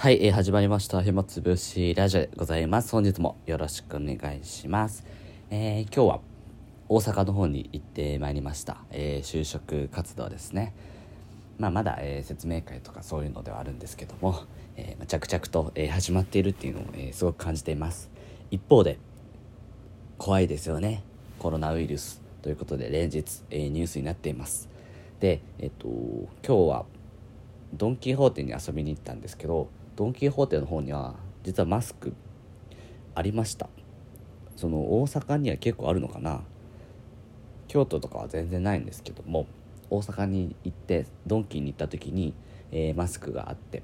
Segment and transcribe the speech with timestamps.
[0.00, 1.02] はい、えー、始まりました。
[1.02, 2.90] 暇つぶしラジオでございます。
[2.92, 5.04] 本日もよろしくお願いします。
[5.50, 6.20] えー、今日は
[6.88, 8.78] 大阪の方に行ってまいりました。
[8.90, 10.72] えー、就職活動ですね。
[11.58, 14.44] まあ、まだ、えー、説明会とかそういうのではあるんですけども、
[14.78, 18.08] えー、着々と、えー、始まっているっていうのを、えー、すごく感じています。
[18.50, 18.96] 一方で、
[20.16, 21.02] 怖いですよね。
[21.38, 24.70] コロナウイルスということで連日、えー、ニュースになっています。
[25.20, 25.88] で、えっと、
[26.42, 26.86] 今日は
[27.74, 32.14] ドン・キホーテに遊びに行ったんですけど、ドン・キホーテの方には実はマスク
[33.14, 33.68] ありました。
[34.56, 36.42] その大阪には結構あるのかな。
[37.68, 39.46] 京都とかは全然ないんですけども
[39.90, 42.34] 大阪に行ってドンキーに行った時に、
[42.72, 43.82] えー、マスクがあって。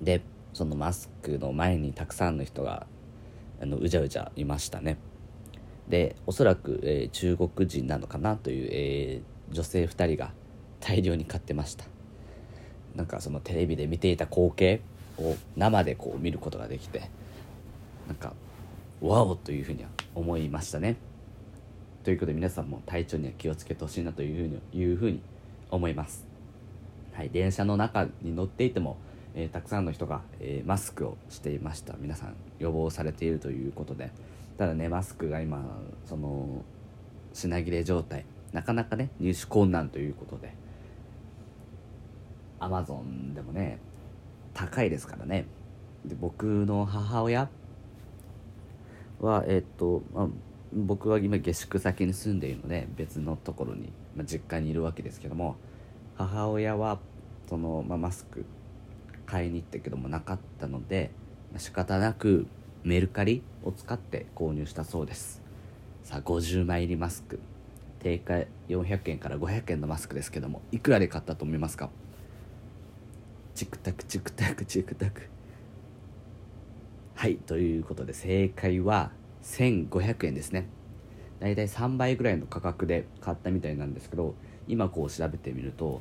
[0.00, 0.22] で
[0.52, 2.86] そのマスクの前にたくさんの人が
[3.60, 4.98] あのうじゃうじゃいましたね。
[5.88, 10.32] でおそらく、えー、中国人なのかなという、えー、女性2人が
[10.80, 11.84] 大量に買ってました。
[13.00, 14.82] なんかそのテレビで見ていた光景
[15.18, 17.08] を生でこう見ることができて
[18.06, 18.34] なんか
[19.00, 20.96] ワオというふうには思いましたね。
[22.04, 25.22] ということで皆さんも体調には気をつけてほしいなというふうにいうふうに
[25.70, 26.26] 思います。
[27.14, 28.98] はい電車の中に乗っていても、
[29.34, 31.94] えー、たくさんの人が、えー、マスクをしていました。
[31.98, 34.10] 皆さん予防されているということで。
[34.58, 35.64] ただねマスクが今
[36.04, 36.62] その
[37.32, 40.52] 品切れ状態なかなかね入手困難ということで。
[42.60, 43.78] アマゾンでもね
[44.54, 45.46] 高いですからね。
[46.04, 47.48] で僕の母親
[49.20, 50.28] はえっと、まあ、
[50.72, 55.56] 僕は今下宿先に住んでいるので別のところに、まあ、実家にいるわけですけども
[56.16, 56.98] 母親は
[57.48, 58.44] その、まあ、マスク
[59.26, 61.10] 買いに行ったけどもなかったので、
[61.52, 62.46] まあ、仕方なく
[62.82, 65.42] メルカリを使って購入したそうです。
[66.02, 67.40] さあ50枚入りマスク。
[67.98, 68.34] 定価
[68.68, 71.90] 400円から500円のマスクですけどもいくらで買ったと思いますか？
[73.60, 75.28] チクタクチクタクチクタク。
[77.14, 79.10] はいということで正解は
[79.42, 80.66] 1500円ですね。
[81.40, 84.34] だいたい3倍ぐらいの価格で買ったみたいなんですけど
[84.66, 86.00] 今こう調べてみると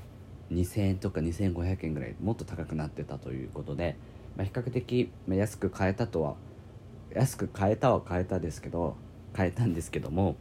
[0.53, 3.97] 2000円とか2500円ぐらいもっと高くなってたということで、
[4.37, 6.35] まあ、比較的安く買えたとは
[7.13, 8.95] 安く買えたは買えたですけど
[9.33, 10.37] 買えたんですけども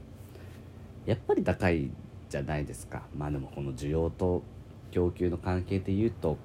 [1.04, 1.91] やっぱり高い
[2.31, 3.03] じゃないですか。
[3.16, 4.44] まあでもこの需要と
[4.92, 6.38] 供給の関係でいうと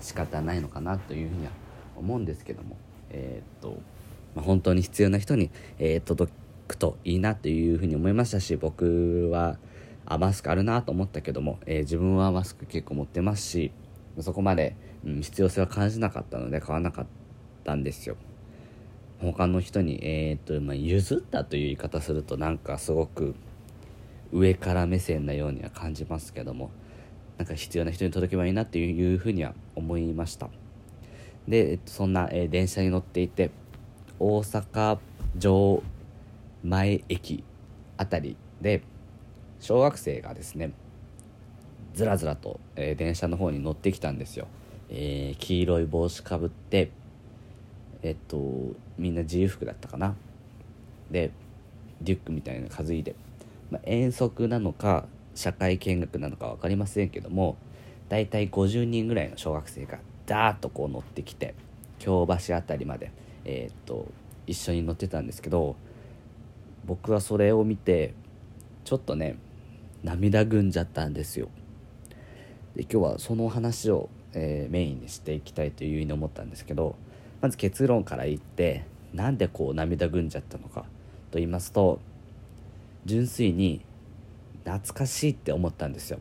[0.00, 1.52] 仕方ないのかなというふうには
[1.96, 2.76] 思うんですけども、
[3.10, 3.80] えー、っと
[4.34, 6.32] まあ、本当に必要な人に、えー、届
[6.68, 9.58] くといいなというふうに思いましたし僕は
[10.06, 13.72] あマスクあるなと思ったけども、えー、自分はマスク結構持ってますし
[14.20, 17.06] そこまで、うん、必要性は感じなかったので買わなかっ
[17.64, 18.16] たんですよ。
[19.20, 23.34] 他の人に、えーとまあ、譲ったという言い方するとなんかすごく
[24.32, 26.70] 上から目線なようには感じますけども
[27.38, 30.50] なんか必要な人に届けばいいなっていうふうには思いました。
[31.46, 33.50] で、えっと、そんな、えー、電車に乗っていて
[34.18, 34.98] 大阪
[35.38, 35.82] 城
[36.64, 37.44] 前駅
[37.96, 38.82] あたりで
[39.60, 40.72] 小学生がですね
[41.94, 44.46] ずらずらと、えー、電車の方に乗ってきたんですよ、
[44.90, 46.90] えー、黄色い帽子かぶって
[48.02, 48.38] えっと
[48.98, 50.14] みんな自由服だったかな。
[51.10, 51.30] で
[52.02, 53.14] リュックみたいなの担いで、
[53.70, 55.06] まあ、遠足なのか
[55.38, 57.56] 社会見学なのか分かりませんけども
[58.08, 61.54] 大体50人ぐらいの小学生がダーッとこう乗ってきて
[62.00, 63.12] 京橋辺りまで、
[63.44, 64.08] えー、っと
[64.48, 65.76] 一緒に乗ってたんですけど
[66.86, 68.14] 僕はそれを見て
[68.84, 69.38] ちょっとね
[70.02, 71.48] 涙ぐんじゃったんですよ。
[72.74, 76.96] で今日はその話を、えー、メインにしていきたいというふうに思ったんですけど
[77.40, 78.84] まず結論から言って
[79.14, 80.80] なんでこう涙ぐんじゃったのか
[81.30, 82.00] と言いますと
[83.04, 83.82] 純粋に
[84.64, 86.18] 懐かしいって思ったんですよ。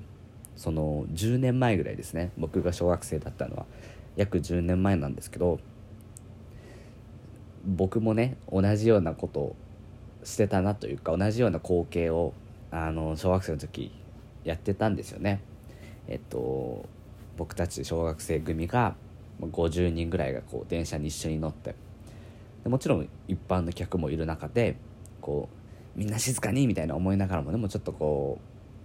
[0.55, 2.31] その10年前ぐらいですね。
[2.37, 3.65] 僕が小学生だったのは。
[4.17, 5.59] 約10年前なんですけど
[7.63, 9.55] 僕もね同じようなことを
[10.23, 12.33] してたなというか同じような光景を
[12.71, 13.91] あの小学生の時
[14.43, 15.41] やってたんですよね。
[16.07, 16.85] えっと
[17.37, 18.95] 僕たち小学生組が
[19.39, 21.75] 50人ぐらいがこう電車に一緒に乗って。
[22.63, 24.75] でもちろん一般の客もいる中で
[25.21, 25.56] こう
[25.97, 28.39] みんな静かにみたいな思いながらもでもちょっとこ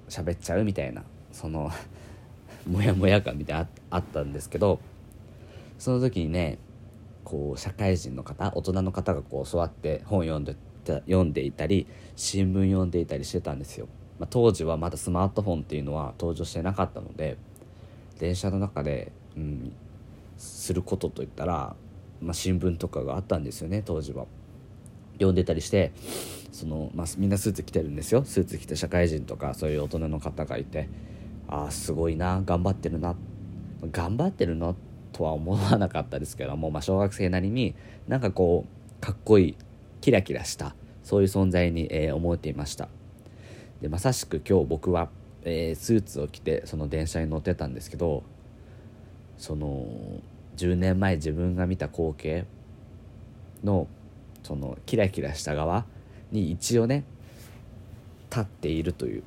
[0.08, 1.70] う喋っちゃうみたいなその
[2.66, 4.80] モヤモヤ感みたいなあったんですけど
[5.78, 6.58] その時にね
[7.22, 11.86] こう社会人の方大人の方がこう座って本読んで読んでいたり
[12.16, 13.86] 新聞読んでいたりしてたんですよ、
[14.18, 17.36] まあ、当時はまだスマートフォンっていうのは登場してなかったので
[18.18, 19.72] 電車の中で、うん、
[20.38, 21.76] することといったら、
[22.20, 24.26] まあ、新聞とかがあったんですよね当時は。
[25.14, 25.92] 読んでたりして
[26.52, 28.22] その、まあ、みんなスーツ着てるんですよ。
[28.24, 30.88] スーツ着て社会人とかそういう大人の方がいて。
[31.48, 32.42] ああすごいな。
[32.44, 33.16] 頑張ってるな。
[33.90, 34.76] 頑張ってるの？
[35.12, 37.74] とは思わなかったですけども、まあ、小学生なりに
[38.08, 39.56] なんかこうかっこいい
[40.00, 42.88] キラキラしたそういう存在に、えー、思っていました。
[43.80, 45.10] でまさしく今日僕は、
[45.42, 48.22] えー、スーツを着てその電車に乗ってたんですけど
[49.38, 49.86] その
[50.56, 52.46] 10年前自分が見た光景
[53.64, 53.88] の
[54.44, 55.84] そのキラキラした側
[56.32, 57.04] に一応ね
[58.30, 59.22] 立っているという。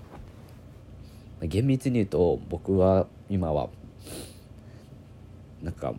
[1.41, 3.69] 厳密に言うと僕は今は
[5.61, 5.93] なんか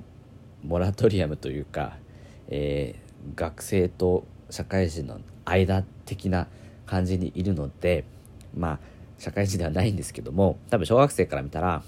[0.64, 1.97] モラトリアムというか、
[2.49, 6.49] えー、学生と社会人の間的な
[6.87, 8.05] 感じにいるので
[8.56, 8.79] まあ
[9.19, 11.82] 社会人ではないんですけども多分小学生から見たら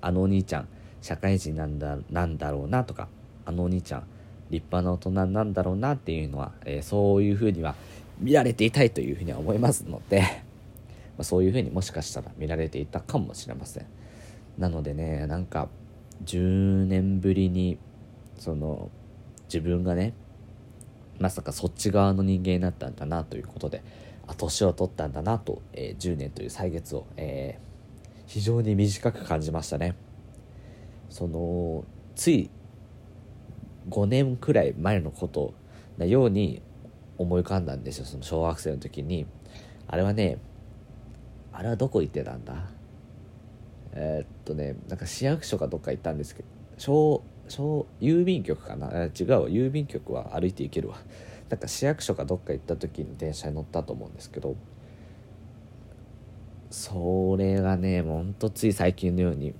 [0.00, 0.68] あのお兄ちゃん
[1.02, 3.08] 社会人なんだなんだろうなとか
[3.44, 4.04] あのお兄ちゃん
[4.50, 7.74] 立派な大人なんだろうなっていうのは、えー、そういうふうには
[8.18, 10.26] 見られていたいというふうには思いますので、ま
[11.20, 13.86] あ、そういうふうにもしかしたら見られていたかもしれません。
[14.58, 15.68] なのでねなんか
[16.24, 17.78] 10年ぶりに
[18.38, 18.90] その
[19.44, 20.14] 自分がね
[21.18, 23.82] まさかそっち側の人間になったんだなということで
[24.26, 29.96] あ年を取ったんだなと、えー、10年という歳月を、えー、非常に短く感じましたね。
[31.10, 31.84] その
[32.16, 32.50] つい
[33.88, 35.54] 5年くらい前のこと
[35.98, 36.62] なように
[37.18, 39.26] 思い浮かんだんですよその小学生の時に。
[39.86, 40.38] あれはね
[41.52, 42.70] あれはどこ行ってたんだ？
[43.92, 48.86] えー、っとねなんか市役所かどっか行ったんですけど小小郵便局かな？
[48.88, 49.10] 違う
[49.46, 50.96] 郵便局は歩いて行けるわ。
[51.48, 54.56] なんか市役所かどっか行った時に電車に乗ったと思うんですけど。
[56.70, 59.54] それがねほんとつい最近のように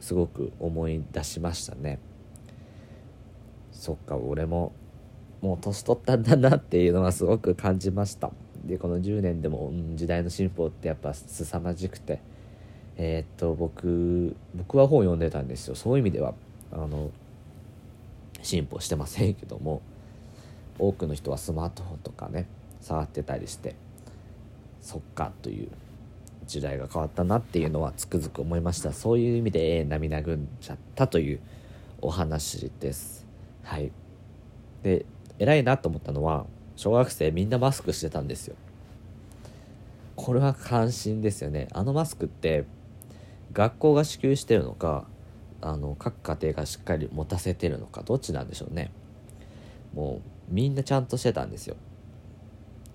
[0.00, 1.98] すごく思い出しましたね。
[3.70, 4.72] そっか俺も
[5.44, 8.30] もう年取ったんだなっていうのはすごく感じました。
[8.64, 12.20] でこの10年でも、うん、時代の進歩ってやっぱ凄まじくて。
[12.96, 15.74] えー、っと僕僕は本を読んでたんですよ。
[15.74, 16.32] そういう意味では
[16.72, 17.10] あの
[18.40, 19.82] 進歩してませんけども
[20.78, 22.46] 多くの人はスマートフォンとかね
[22.80, 23.74] 触ってたりして
[24.80, 25.68] そっかという
[26.46, 28.92] 時代が変わったなっていうのはつくづく思いました。
[28.92, 31.40] そういう意味で、涙ぐんじゃったという
[32.00, 33.26] お話です。
[33.62, 33.90] はい。
[34.82, 35.06] で
[35.38, 36.46] 偉いなと思ったのは
[36.76, 38.56] 小学生みんなマスクしてたんですよ。
[40.16, 41.68] これは関心ですよね。
[41.72, 42.64] あのマスクって
[43.52, 45.06] 学校が支給してるのか
[45.60, 48.90] あの各家庭がしっかり持たせてるのかどっちなんでしょうね。
[49.94, 50.20] も
[50.50, 51.76] うみんなちゃんとしてたんですよ。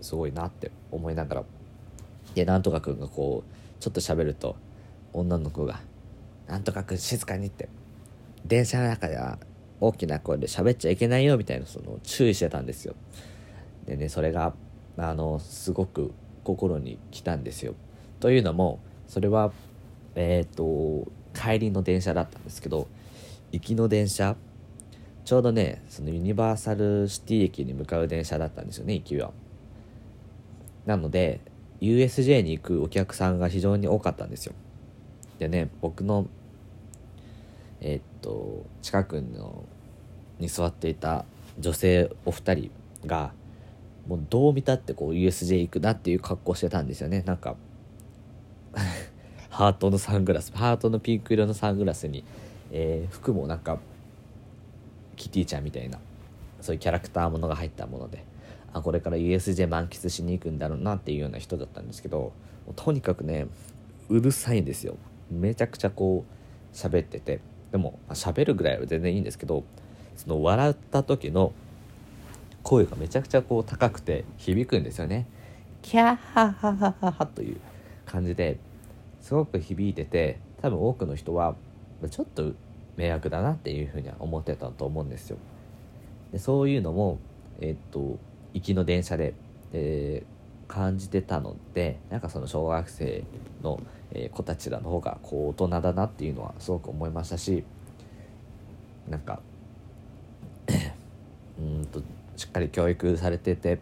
[0.02, 1.44] すごいなって思いながら。
[2.36, 4.56] でなんとかくんがこうちょっと喋ると
[5.14, 5.82] 女の子が
[6.48, 7.70] 「なんとかくん静かに」って
[8.46, 9.40] 電車の中では
[9.82, 12.96] 大きな声で喋っちゃいけないよみたいなその注意してたんですよ。
[13.86, 14.54] でねそれが
[14.98, 17.76] あのすごく心に来たんですよ。
[18.20, 19.52] というのもそれは
[20.16, 22.88] えっ、ー、と帰りの電車だったんですけど
[23.52, 24.36] 行きの電車
[25.24, 29.32] ちょうどねそのユニバーサルシティ駅に向かう電車だったんですよね行きは。
[30.86, 31.40] なので
[31.82, 34.54] USJ に行くお客さんが非常に多かったんですよ。
[35.38, 36.28] でね僕の
[37.82, 39.66] えー、と近くの
[40.40, 41.26] に座っていた
[41.60, 42.72] 女性お二人
[43.06, 43.32] が
[44.08, 47.24] もうどう見たってこう USJ 行くなっていう格好してたんですよね。
[47.26, 47.56] なんか
[49.50, 52.24] ハートのサングラスハートのピンク色のサングラスに、
[52.72, 53.80] えー、服もなんか
[55.16, 56.00] キティちゃんみたいな
[56.62, 58.24] そういうキャラクターものが入ったもので
[58.74, 62.32] あこれから USJ 満喫しに行くんだろうなっていうような人だったんですけど
[62.76, 63.48] とにかくね
[64.08, 64.98] うるさいんですよ。
[65.30, 67.40] めちゃくちゃこう喋ってて。
[67.72, 69.64] でも喋るぐらいは全然いいんですけど
[70.16, 71.54] その笑った時の
[72.64, 75.28] 声がめちゃくちゃこう高くて響くんですよね。
[75.82, 77.58] キャハハハハハという
[78.06, 78.58] 感じで
[79.22, 81.56] すごく響いてて多分多くの人は
[82.10, 82.54] ちょっと
[82.98, 85.38] 迷惑だなっていうふうには思ってたと思うんですよ
[86.34, 87.18] でそういうのも
[87.62, 88.20] えー、っと
[88.54, 89.34] 行きの電車で、
[89.74, 90.39] えー、
[90.70, 93.24] 感じてたのでなんかその小学生
[93.62, 93.82] の、
[94.14, 97.66] え、子たちらの方がこう大人だなっていうのはすごく思いましたし
[99.10, 99.42] なんか
[101.60, 102.02] うんと
[102.38, 103.80] しっかり教育されてて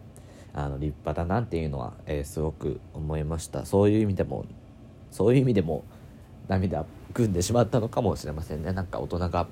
[0.54, 3.64] あの立派だなっていうのは、えー、すごく思いました。
[3.66, 4.46] そういう意味でも
[5.10, 5.84] そういう意味でも
[6.48, 8.72] 涙ぐんでしまったのかもしれませんね。
[8.72, 9.46] なんか大人が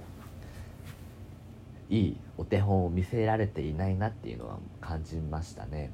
[1.91, 5.91] いいお手本を見せられていないなっていうのは感じましたね。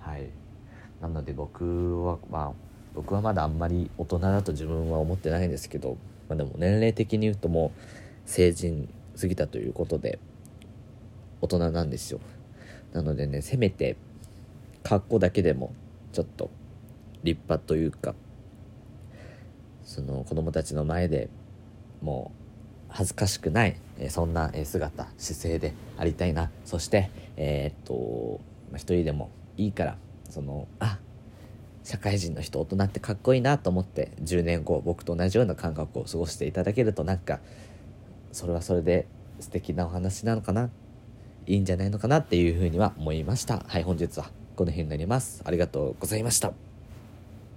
[0.00, 0.28] はい。
[1.00, 2.52] なので僕はまあ
[2.94, 5.96] 僕はまだあんまり大人だと自分は思ってないんですけど、
[6.28, 7.80] まあ、でも年齢的に言うともう
[8.26, 8.88] 成人
[9.18, 10.18] 過ぎたということで
[11.40, 12.20] 大人なんですよ。
[12.92, 13.96] なのでねせめて
[14.82, 15.72] 格好だけでも
[16.12, 16.50] ちょっと
[17.22, 18.14] 立派というか
[19.84, 21.28] その子供たちの前で
[22.02, 22.40] もう
[22.88, 26.50] 恥ずかしくない、え、そんな姿姿勢でありたいな。
[26.64, 28.40] そしてえー、っと、
[28.70, 29.30] まあ、一人でも
[29.60, 29.96] いいから
[30.28, 30.98] そのあ
[31.82, 37.40] 社会人の人大人ってかっこいいなと思って10年後僕と同じような感覚を過ごしていただけるとなんか
[38.32, 39.06] それはそれで
[39.40, 40.70] 素敵なお話なのかな
[41.46, 43.64] いいんじゃないのかなっていうふうには思いました。
[43.66, 45.42] はい本日はこの辺になります。
[45.44, 46.69] ありがとうございました。